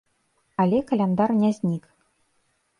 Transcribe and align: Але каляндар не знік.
Але 0.63 0.79
каляндар 0.87 1.35
не 1.45 1.53
знік. 1.61 1.83